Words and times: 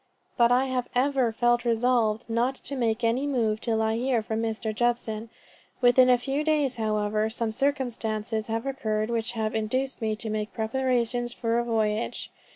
But 0.35 0.51
I 0.51 0.65
have 0.65 0.87
ever 0.95 1.31
felt 1.31 1.63
resolved 1.63 2.27
not 2.27 2.55
to 2.55 2.75
make 2.75 3.03
any 3.03 3.27
movement 3.27 3.61
till 3.61 3.83
I 3.83 3.97
hear 3.97 4.23
from 4.23 4.41
Mr. 4.41 4.73
Judson. 4.73 5.29
Within 5.79 6.09
a 6.09 6.17
few 6.17 6.43
days, 6.43 6.77
however, 6.77 7.29
some 7.29 7.51
circumstances 7.51 8.47
have 8.47 8.65
occurred 8.65 9.11
which 9.11 9.33
have 9.33 9.53
induced 9.53 10.01
me 10.01 10.15
to 10.15 10.29
make 10.31 10.53
preparations 10.55 11.33
for 11.33 11.59
a 11.59 11.63
voyage. 11.63 12.31